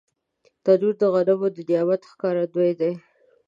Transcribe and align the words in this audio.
تنور 0.63 0.95
د 1.01 1.03
غنمو 1.13 1.47
د 1.55 1.57
نعمت 1.69 2.01
ښکارندوی 2.11 2.71
دی 2.79 2.91